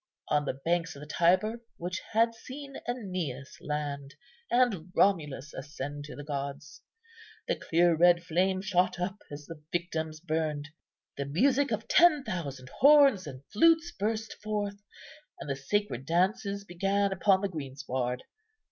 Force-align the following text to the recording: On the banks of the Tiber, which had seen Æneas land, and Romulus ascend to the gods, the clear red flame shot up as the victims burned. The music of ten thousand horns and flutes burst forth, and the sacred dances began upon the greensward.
On 0.29 0.45
the 0.45 0.55
banks 0.55 0.95
of 0.95 0.99
the 1.01 1.05
Tiber, 1.05 1.61
which 1.77 2.01
had 2.13 2.33
seen 2.33 2.75
Æneas 2.89 3.57
land, 3.61 4.15
and 4.49 4.91
Romulus 4.95 5.53
ascend 5.53 6.05
to 6.05 6.15
the 6.15 6.23
gods, 6.23 6.81
the 7.47 7.55
clear 7.55 7.95
red 7.95 8.23
flame 8.23 8.63
shot 8.63 8.99
up 8.99 9.19
as 9.29 9.45
the 9.45 9.61
victims 9.71 10.19
burned. 10.19 10.69
The 11.17 11.25
music 11.25 11.69
of 11.71 11.87
ten 11.87 12.23
thousand 12.23 12.69
horns 12.79 13.27
and 13.27 13.45
flutes 13.53 13.91
burst 13.91 14.33
forth, 14.41 14.81
and 15.39 15.47
the 15.47 15.55
sacred 15.55 16.07
dances 16.07 16.63
began 16.65 17.13
upon 17.13 17.41
the 17.41 17.47
greensward. 17.49 18.23